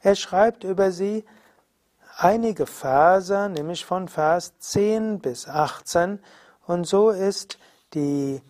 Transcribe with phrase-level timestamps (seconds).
[0.00, 1.24] Er schreibt über sie
[2.16, 6.18] einige Verse, nämlich von Vers 10 bis 18,
[6.66, 7.58] und so ist
[7.94, 8.42] die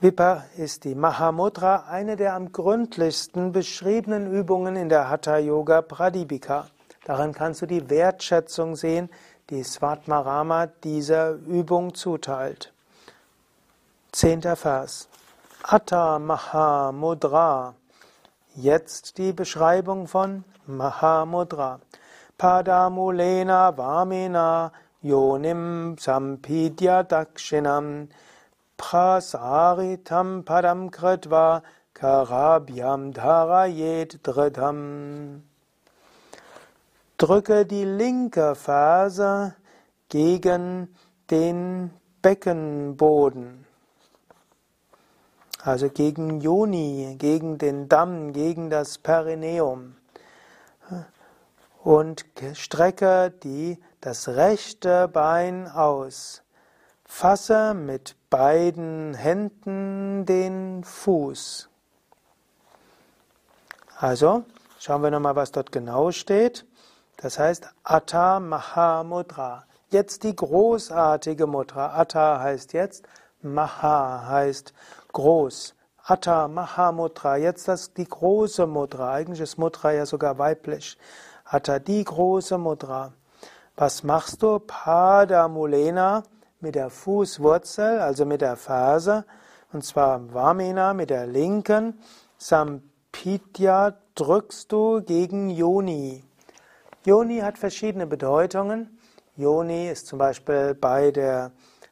[0.00, 6.66] Vipa ist die Mahamudra eine der am gründlichsten beschriebenen Übungen in der Hatha Yoga Pradipika.
[7.04, 9.08] Daran kannst du die Wertschätzung sehen,
[9.50, 12.72] die Svatmarama dieser Übung zuteilt.
[14.12, 15.08] Zehnter Vers.
[15.66, 17.74] Atta Mahamudra.
[18.54, 21.80] Jetzt die Beschreibung von Mahamudra.
[22.36, 28.10] Padamulena Vamena Yonim Sampidya Dakshinam
[28.76, 31.62] Prasaritam Padam Kritva
[31.94, 35.44] Karabhyam Dharayet Dritam.
[37.16, 39.54] Drücke die linke Ferse
[40.10, 40.94] gegen
[41.30, 43.63] den Beckenboden
[45.64, 49.96] also gegen Joni, gegen den Damm, gegen das Perineum.
[51.82, 56.42] Und strecke die, das rechte Bein aus.
[57.04, 61.68] Fasse mit beiden Händen den Fuß.
[63.98, 64.44] Also,
[64.78, 66.66] schauen wir nochmal, was dort genau steht.
[67.16, 69.64] Das heißt Atta Mahamudra.
[69.88, 71.96] Jetzt die großartige Mudra.
[71.98, 73.04] Atta heißt jetzt,
[73.40, 74.74] Maha heißt
[75.14, 75.74] groß.
[76.06, 79.14] Atta Mahamudra, jetzt das die große Mudra.
[79.14, 80.98] Eigentlich ist Mudra ja sogar weiblich.
[81.46, 83.14] Atta die große Mudra.
[83.76, 84.58] Was machst du?
[84.58, 86.24] Padamulena
[86.60, 89.24] mit der Fußwurzel, also mit der Ferse,
[89.72, 91.98] und zwar Vamena mit der linken.
[92.36, 96.22] Sampitya drückst du gegen Yoni.
[97.06, 98.98] Yoni hat verschiedene Bedeutungen.
[99.36, 101.50] Yoni ist zum Beispiel bei der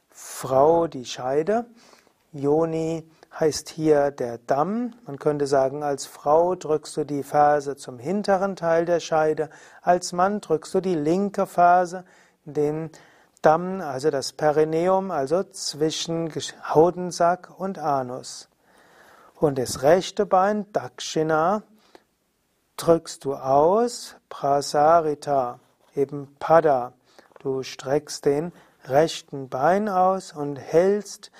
[0.09, 1.65] Frau die Scheide.
[2.31, 4.93] Yoni heißt hier der Damm.
[5.05, 9.49] Man könnte sagen, als Frau drückst du die Ferse zum hinteren Teil der Scheide,
[9.81, 12.05] als Mann drückst du die linke Ferse,
[12.45, 12.91] den
[13.41, 16.31] Damm, also das Perineum, also zwischen
[16.73, 18.47] Hodensack und Anus.
[19.35, 21.63] Und das rechte Bein, Dakshina,
[22.77, 25.59] drückst du aus, Prasarita,
[25.95, 26.93] eben Pada.
[27.39, 28.53] Du streckst den
[28.85, 31.31] rechten Bein aus und hältst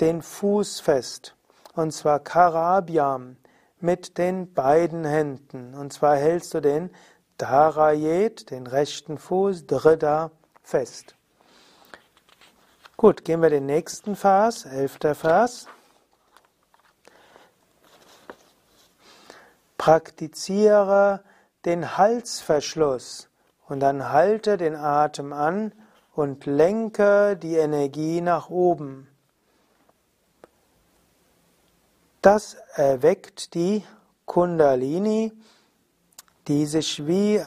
[0.00, 1.36] den Fuß fest,
[1.74, 3.36] und zwar Karabhyam,
[3.80, 5.74] mit den beiden Händen.
[5.74, 6.90] Und zwar hältst du den
[7.36, 10.30] Dharayet, den rechten Fuß, Drida,
[10.62, 11.16] fest.
[12.96, 15.66] Gut, gehen wir den nächsten Vers, elfter Vers.
[19.76, 21.24] Praktiziere
[21.64, 23.28] den Halsverschluss
[23.66, 25.72] und dann halte den Atem an
[26.14, 29.08] und lenke die Energie nach oben.
[32.22, 33.84] Das erweckt die
[34.26, 35.32] Kundalini,
[36.46, 37.42] die sich wie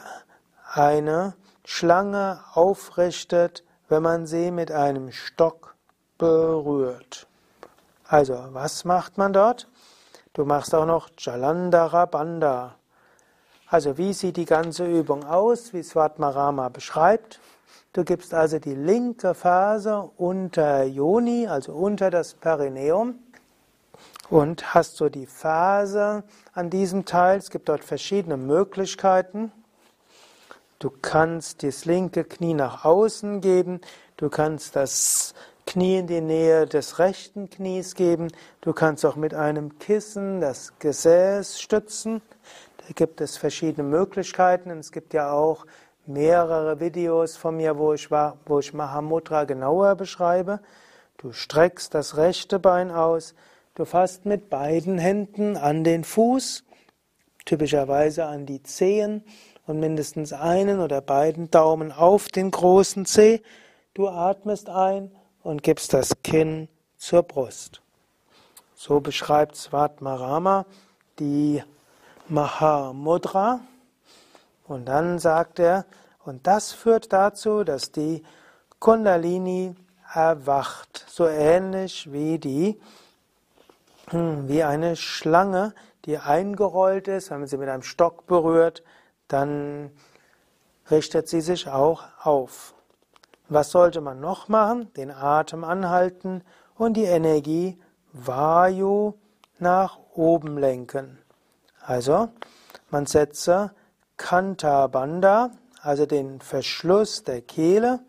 [0.70, 1.32] eine
[1.64, 5.76] Schlange aufrichtet, wenn man sie mit einem Stock
[6.18, 7.26] berührt.
[8.06, 9.66] Also, was macht man dort?
[10.34, 12.74] Du machst auch noch Jalandhara Bandha.
[13.68, 17.40] Also, wie sieht die ganze Übung aus, wie Svatmarama beschreibt?
[17.94, 23.20] Du gibst also die linke Ferse unter Yoni, also unter das Perineum
[24.30, 27.38] und hast so die Ferse an diesem Teil.
[27.38, 29.52] Es gibt dort verschiedene Möglichkeiten.
[30.78, 33.80] Du kannst das linke Knie nach außen geben,
[34.18, 35.34] du kannst das
[35.66, 38.28] Knie in die Nähe des rechten Knies geben,
[38.60, 42.20] du kannst auch mit einem Kissen das Gesäß stützen.
[42.76, 44.70] Da gibt es verschiedene Möglichkeiten.
[44.70, 45.66] Es gibt ja auch
[46.06, 50.60] mehrere Videos von mir, wo ich, wo ich Mahamudra genauer beschreibe.
[51.16, 53.34] Du streckst das rechte Bein aus,
[53.76, 56.64] Du fasst mit beiden Händen an den Fuß,
[57.44, 59.22] typischerweise an die Zehen,
[59.66, 63.42] und mindestens einen oder beiden Daumen auf den großen Zeh.
[63.92, 65.10] Du atmest ein
[65.42, 67.82] und gibst das Kinn zur Brust.
[68.74, 70.64] So beschreibt Svatmarama
[71.18, 71.62] die
[72.28, 73.60] Mahamudra.
[74.66, 75.84] Und dann sagt er,
[76.24, 78.22] und das führt dazu, dass die
[78.78, 79.74] Kundalini
[80.14, 82.80] erwacht, so ähnlich wie die,
[84.12, 85.74] wie eine Schlange,
[86.04, 88.82] die eingerollt ist, wenn man sie mit einem Stock berührt,
[89.28, 89.90] dann
[90.90, 92.74] richtet sie sich auch auf.
[93.48, 94.92] Was sollte man noch machen?
[94.94, 96.42] Den Atem anhalten
[96.76, 97.78] und die Energie
[98.12, 99.14] Vayu
[99.58, 101.18] nach oben lenken.
[101.84, 102.28] Also,
[102.90, 103.72] man setze
[104.16, 105.50] Kanta Bandha,
[105.82, 108.00] also den Verschluss der Kehle,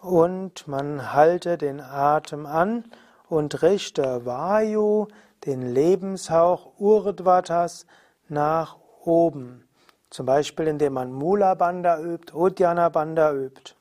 [0.00, 2.84] und man halte den Atem an
[3.34, 5.08] und richte Vayu,
[5.44, 7.86] den Lebenshauch Urdvatas,
[8.28, 9.68] nach oben.
[10.08, 13.74] Zum Beispiel, indem man Mula Bandha übt, Uddiyana Bandha übt.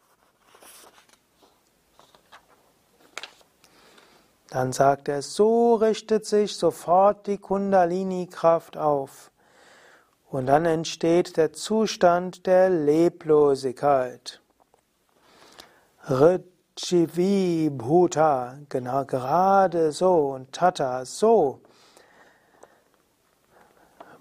[4.49, 9.31] Dann sagt er, so richtet sich sofort die Kundalini-Kraft auf.
[10.29, 14.41] Und dann entsteht der Zustand der Leblosigkeit.
[16.75, 21.59] Richivi Bhuta, genau gerade so und Tata so.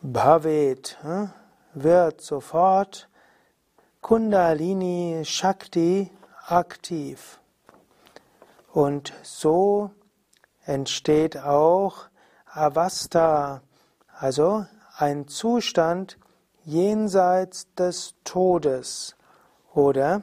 [0.02, 1.32] Bhavet hm,
[1.72, 3.08] wird sofort
[4.02, 6.10] Kundalini Shakti
[6.46, 7.40] aktiv.
[8.70, 9.90] Und so
[10.66, 12.08] entsteht auch
[12.44, 13.62] Avasta,
[14.18, 14.66] also
[14.98, 16.18] ein Zustand
[16.64, 19.16] jenseits des Todes.
[19.72, 20.20] Oder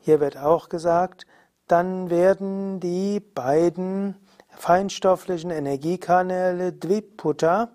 [0.00, 1.24] hier wird auch gesagt,
[1.68, 4.16] dann werden die beiden
[4.50, 7.68] feinstofflichen Energiekanäle Dviputta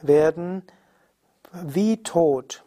[0.00, 0.62] werden
[1.52, 2.64] wie tot.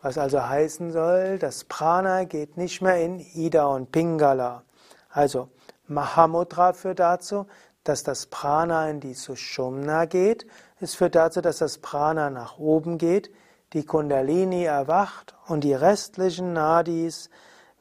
[0.00, 4.64] Was also heißen soll, das Prana geht nicht mehr in Ida und Pingala.
[5.10, 5.48] Also
[5.86, 7.46] Mahamudra führt dazu,
[7.84, 10.46] dass das Prana in die Sushumna geht.
[10.80, 13.30] Es führt dazu, dass das Prana nach oben geht,
[13.72, 17.30] die Kundalini erwacht und die restlichen Nadis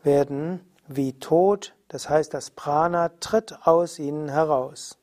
[0.03, 4.97] werden wie tot, das heißt, das Prana tritt aus ihnen heraus.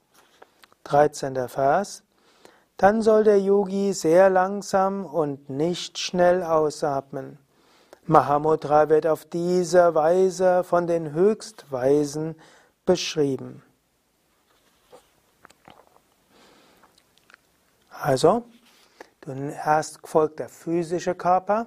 [0.85, 1.49] 13.
[1.49, 2.03] Vers.
[2.77, 7.39] Dann soll der Yogi sehr langsam und nicht schnell ausatmen.
[8.07, 12.37] Mahamudra wird auf diese Weise von den Höchstweisen
[12.87, 13.63] beschrieben.
[17.91, 18.45] Also,
[19.27, 21.67] erst folgt der physische Körper,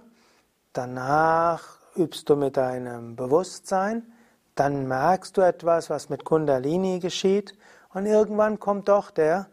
[0.74, 4.12] danach übst du mit deinem Bewusstsein,
[4.56, 7.56] dann merkst du etwas, was mit Kundalini geschieht
[7.94, 9.48] und irgendwann kommt doch der,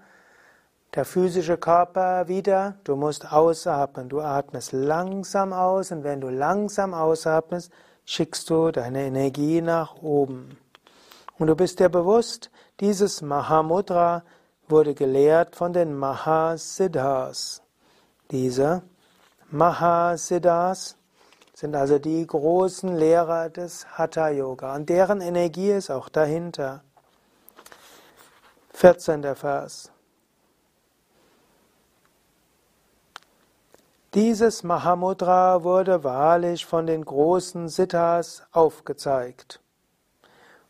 [0.94, 2.76] der physische Körper wieder.
[2.84, 4.08] Du musst ausatmen.
[4.08, 7.72] Du atmest langsam aus und wenn du langsam ausatmest,
[8.04, 10.56] schickst du deine Energie nach oben.
[11.38, 12.50] Und du bist dir bewusst,
[12.80, 14.24] dieses Mahamudra
[14.68, 17.62] wurde gelehrt von den Mahasiddhas.
[18.30, 18.82] Diese
[19.50, 20.97] Mahasiddhas
[21.58, 26.84] sind also die großen Lehrer des Hatha Yoga und deren Energie ist auch dahinter.
[28.74, 29.34] 14.
[29.34, 29.90] Vers.
[34.14, 39.60] Dieses Mahamudra wurde wahrlich von den großen Siddhas aufgezeigt.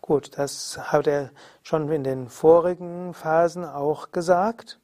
[0.01, 4.81] Gut, das hat er schon in den vorigen Phasen auch gesagt.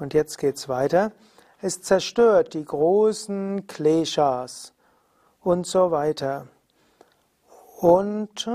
[0.00, 1.12] Und jetzt geht's weiter.
[1.60, 4.72] Es zerstört die großen Kleshas
[5.42, 6.46] und so weiter.
[7.80, 8.50] Und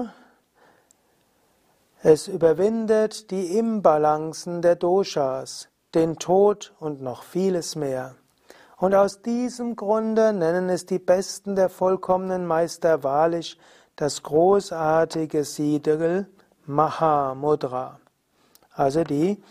[2.02, 8.16] es überwindet die Imbalancen der Doshas, den Tod und noch vieles mehr.
[8.78, 13.58] Und aus diesem Grunde nennen es die Besten der vollkommenen Meister wahrlich
[13.96, 16.28] das großartige Siegel
[16.66, 18.00] Mahamudra.
[18.74, 19.42] Also die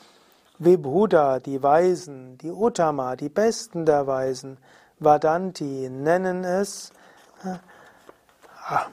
[0.59, 4.59] Vibhuda, die Weisen, die Uttama, die Besten der Weisen,
[4.99, 6.93] Vadanti nennen es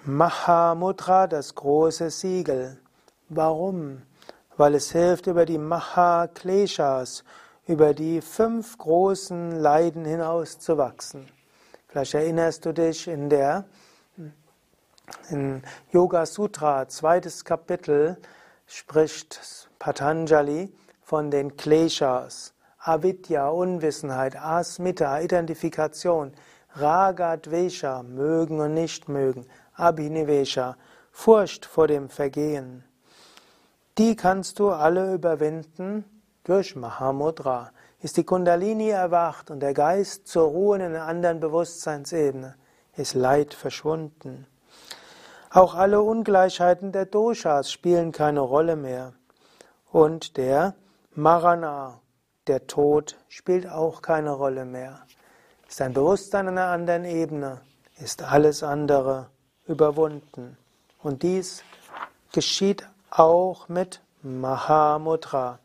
[0.04, 2.80] Mahamudra, das große Siegel.
[3.30, 4.02] Warum?
[4.58, 7.24] Weil es hilft, über die Mahakleshas,
[7.68, 11.28] über die fünf großen Leiden hinaus zu wachsen.
[11.88, 13.66] Vielleicht erinnerst du dich in der
[15.30, 18.18] in Yoga Sutra, zweites Kapitel,
[18.68, 22.54] spricht Patanjali von den Kleshas.
[22.78, 26.34] Avidya, Unwissenheit, Asmita, Identifikation,
[26.76, 30.78] Raga, Dvesha, mögen und nicht mögen, Abhinivesha,
[31.12, 32.84] Furcht vor dem Vergehen.
[33.98, 36.06] Die kannst du alle überwinden
[36.44, 37.72] durch Mahamudra.
[38.02, 42.56] ist die Kundalini erwacht und der Geist zur Ruhe in einer anderen Bewusstseinsebene,
[42.96, 44.48] ist Leid verschwunden.
[45.52, 49.14] Auch alle Ungleichheiten der Doshas spielen keine Rolle mehr.
[49.92, 50.76] Und der
[51.16, 52.00] Marana,
[52.48, 55.02] der Tod, spielt auch keine Rolle mehr.
[55.70, 57.62] Ist ein Bewusstsein an einer anderen Ebene,
[58.00, 59.28] ist alles andere
[59.68, 60.58] überwunden.
[61.04, 61.64] Und dies
[62.32, 65.60] geschieht auch mit Mahamudra.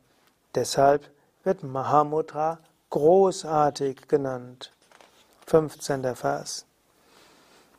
[0.55, 1.09] Deshalb
[1.43, 2.59] wird Mahamudra
[2.91, 4.73] großartig genannt.
[5.47, 6.15] 15.
[6.15, 6.67] Vers.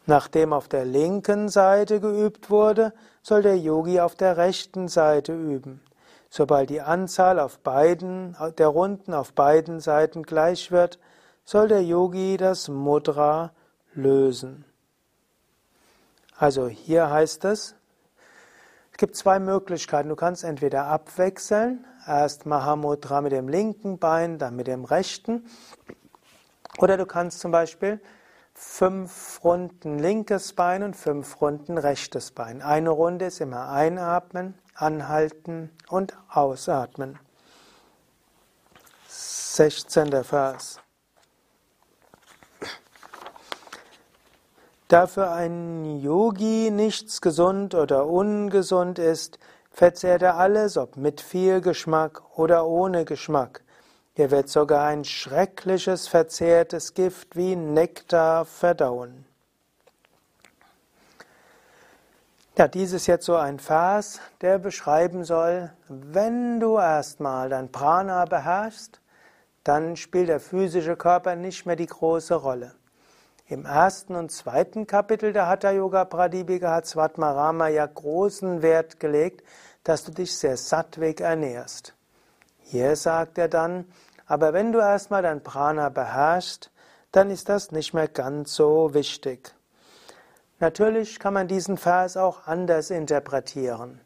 [0.07, 2.91] Nachdem auf der linken Seite geübt wurde,
[3.21, 5.79] soll der Yogi auf der rechten Seite üben.
[6.31, 10.97] Sobald die Anzahl auf beiden, der Runden auf beiden Seiten gleich wird,
[11.45, 13.51] soll der Yogi das Mudra
[13.93, 14.65] lösen.
[16.37, 17.75] Also hier heißt es,
[18.91, 20.09] es gibt zwei Möglichkeiten.
[20.09, 25.45] Du kannst entweder abwechseln, erst Mahamudra mit dem linken Bein, dann mit dem rechten.
[26.79, 28.01] Oder du kannst zum Beispiel
[28.53, 32.61] fünf Runden linkes Bein und fünf Runden rechtes Bein.
[32.61, 37.19] Eine Runde ist immer einatmen, anhalten und ausatmen.
[39.07, 40.23] 16.
[40.23, 40.79] Vers.
[44.87, 49.39] Da für einen Yogi nichts gesund oder ungesund ist,
[49.71, 53.63] verzehrt er alles, ob mit viel Geschmack oder ohne Geschmack.
[54.13, 59.25] Er wird sogar ein schreckliches verzehrtes Gift wie Nektar verdauen.
[62.55, 68.23] Ja, dies ist jetzt so ein Vers, der beschreiben soll, wenn du erstmal dein Prana
[68.25, 69.01] beherrschst,
[69.63, 72.75] dann spielt der physische Körper nicht mehr die große Rolle.
[73.47, 79.43] Im ersten und zweiten Kapitel der Hatha Yoga Pradipika hat Svatmarama ja großen Wert gelegt,
[79.83, 81.93] dass du dich sehr sattweg ernährst.
[82.61, 83.85] Hier sagt er dann,
[84.25, 86.71] aber wenn du erstmal dein Prana beherrschst,
[87.11, 89.53] dann ist das nicht mehr ganz so wichtig.
[90.59, 94.01] Natürlich kann man diesen Vers auch anders interpretieren,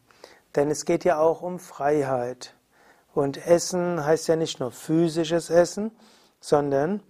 [0.57, 2.55] denn es geht ja auch um Freiheit.
[3.13, 5.91] Und Essen heißt ja nicht nur physisches Essen,
[6.41, 7.01] sondern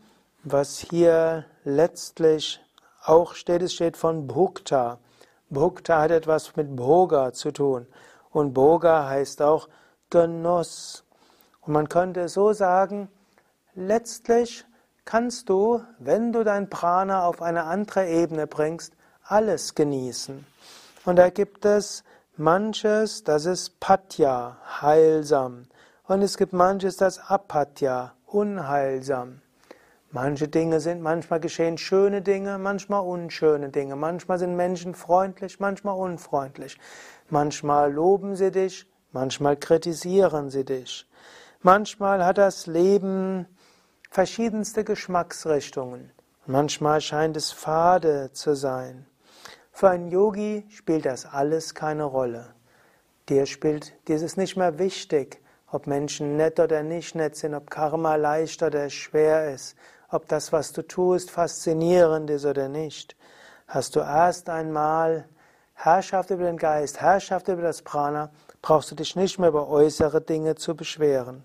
[0.44, 2.62] was hier letztlich
[3.04, 5.00] auch steht, es steht von Bhukta.
[5.50, 7.88] Bhukta hat etwas mit Bhoga zu tun.
[8.32, 9.68] Und Bhoga heißt auch
[10.10, 11.04] Genuss.
[11.62, 13.10] Und man könnte so sagen,
[13.74, 14.66] letztlich
[15.06, 18.94] kannst du, wenn du dein Prana auf eine andere Ebene bringst,
[19.24, 20.46] alles genießen.
[21.06, 22.04] Und da gibt es
[22.38, 25.66] manches, das ist Patya, heilsam.
[26.08, 29.42] Und es gibt manches, das Apatya, unheilsam.
[30.12, 33.96] Manche Dinge sind, manchmal geschehen schöne Dinge, manchmal unschöne Dinge.
[33.96, 36.80] Manchmal sind Menschen freundlich, manchmal unfreundlich.
[37.30, 41.08] Manchmal loben sie dich, manchmal kritisieren sie dich.
[41.62, 43.46] Manchmal hat das Leben
[44.10, 46.12] verschiedenste Geschmacksrichtungen.
[46.48, 49.06] Manchmal scheint es fade zu sein.
[49.72, 52.56] Für einen Yogi spielt das alles keine Rolle.
[53.30, 55.40] Dir spielt, dir ist nicht mehr wichtig,
[55.72, 59.76] ob Menschen nett oder nicht nett sind, ob Karma leicht oder schwer ist,
[60.12, 63.16] ob das, was du tust, faszinierend ist oder nicht.
[63.68, 65.28] Hast du erst einmal
[65.74, 70.22] Herrschaft über den Geist, Herrschaft über das Prana, brauchst du dich nicht mehr über äußere
[70.22, 71.44] Dinge zu beschweren.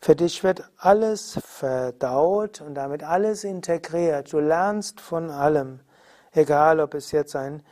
[0.00, 4.32] Für dich wird alles verdaut und damit alles integriert.
[4.32, 5.80] Du lernst von allem,
[6.32, 7.62] egal ob es jetzt ein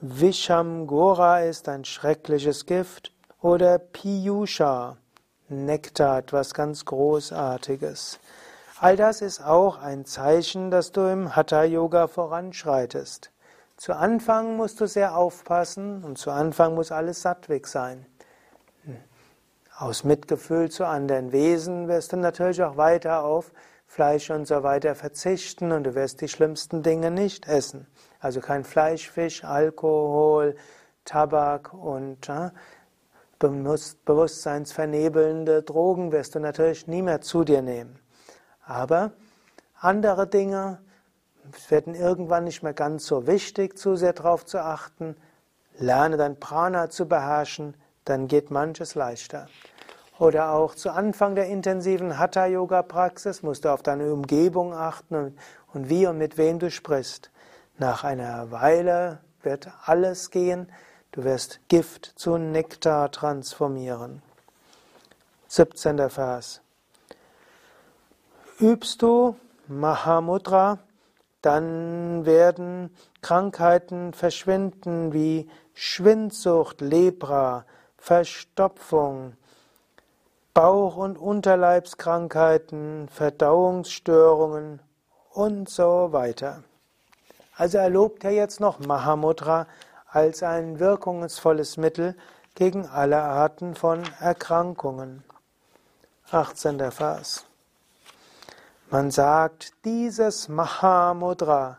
[0.00, 4.98] Visham Gora ist, ein schreckliches Gift, oder Piyusha,
[5.48, 8.18] Nektar, etwas ganz Großartiges.
[8.78, 13.32] All das ist auch ein Zeichen, dass du im Hatha Yoga voranschreitest.
[13.78, 18.04] Zu Anfang musst du sehr aufpassen und zu Anfang muss alles sattweg sein.
[19.78, 23.50] Aus Mitgefühl zu anderen Wesen wirst du natürlich auch weiter auf
[23.86, 27.86] Fleisch und so weiter verzichten und du wirst die schlimmsten Dinge nicht essen.
[28.20, 30.54] Also kein Fleisch, Fisch, Alkohol,
[31.06, 32.50] Tabak und äh,
[33.38, 37.98] bewusstseinsvernebelnde Drogen wirst du natürlich nie mehr zu dir nehmen.
[38.66, 39.12] Aber
[39.80, 40.80] andere Dinge
[41.68, 45.16] werden irgendwann nicht mehr ganz so wichtig, zu sehr darauf zu achten.
[45.78, 49.48] Lerne dein Prana zu beherrschen, dann geht manches leichter.
[50.18, 55.36] Oder auch zu Anfang der intensiven Hatha-Yoga-Praxis musst du auf deine Umgebung achten
[55.72, 57.30] und, wie und mit wem du sprichst.
[57.78, 60.72] Nach einer Weile wird alles gehen.
[61.12, 64.22] Du wirst Gift zu Nektar transformieren.
[65.48, 66.08] 17.
[66.08, 66.62] Vers
[68.60, 69.36] übst du
[69.68, 70.78] Mahamudra,
[71.42, 72.90] dann werden
[73.22, 77.64] Krankheiten verschwinden wie Schwindsucht, Lepra,
[77.98, 79.34] Verstopfung,
[80.54, 84.80] Bauch- und Unterleibskrankheiten, Verdauungsstörungen
[85.32, 86.62] und so weiter.
[87.56, 89.66] Also er lobt ja jetzt noch Mahamudra
[90.08, 92.16] als ein wirkungsvolles Mittel
[92.54, 95.24] gegen alle Arten von Erkrankungen.
[96.30, 96.90] 18.
[96.90, 97.45] Vers.
[98.88, 101.78] Man sagt, dieses Mahamudra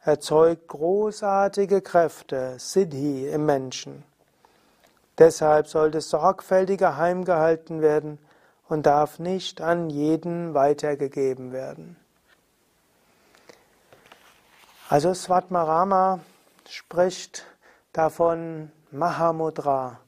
[0.00, 4.04] erzeugt großartige Kräfte, Siddhi im Menschen.
[5.18, 8.18] Deshalb sollte es sorgfältig geheim gehalten werden
[8.68, 11.96] und darf nicht an jeden weitergegeben werden.
[14.88, 16.20] Also Svatmarama
[16.66, 17.44] spricht
[17.92, 20.00] davon Mahamudra,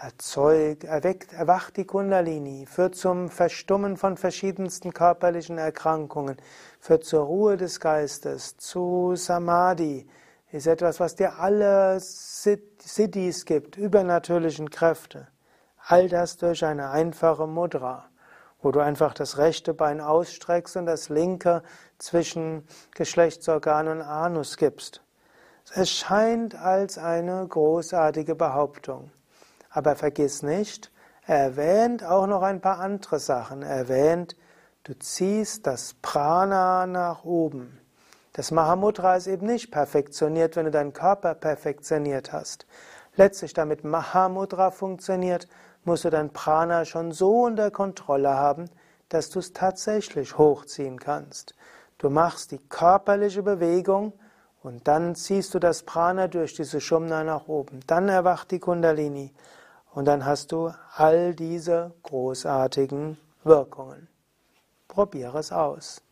[0.00, 6.36] erzeugt, erweckt, erwacht die Kundalini, führt zum Verstummen von verschiedensten körperlichen Erkrankungen,
[6.78, 10.06] führt zur Ruhe des Geistes, zu Samadhi,
[10.52, 15.28] ist etwas, was dir alle Siddhis gibt, übernatürlichen Kräfte.
[15.86, 18.08] All das durch eine einfache Mudra,
[18.62, 21.62] wo du einfach das rechte Bein ausstreckst und das linke
[21.98, 25.02] zwischen Geschlechtsorgan und Anus gibst.
[25.74, 29.10] Es scheint als eine großartige Behauptung.
[29.70, 30.90] Aber vergiss nicht,
[31.26, 33.62] er erwähnt auch noch ein paar andere Sachen.
[33.62, 34.36] Er erwähnt,
[34.84, 37.80] du ziehst das Prana nach oben.
[38.32, 42.66] Das Mahamudra ist eben nicht perfektioniert, wenn du deinen Körper perfektioniert hast.
[43.16, 45.46] Letztlich, damit Mahamudra funktioniert,
[45.84, 48.70] musst du dein Prana schon so unter Kontrolle haben,
[49.08, 51.54] dass du es tatsächlich hochziehen kannst.
[51.98, 54.12] Du machst die körperliche Bewegung
[54.62, 57.80] und dann ziehst du das Prana durch diese Shumna nach oben.
[57.86, 59.32] Dann erwacht die Kundalini
[59.92, 64.08] und dann hast du all diese großartigen Wirkungen.
[64.88, 66.02] Probiere es aus.